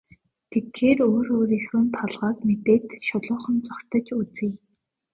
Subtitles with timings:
[0.51, 4.49] Тэгэхээр өөрөө өөрийнхөө толгойг мэдээд шулуухан зугтаж үзье.